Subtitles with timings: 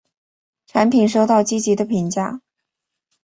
[0.65, 2.41] 产品收到积极的评价。